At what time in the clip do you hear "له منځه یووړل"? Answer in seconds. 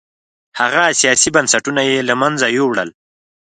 2.09-2.89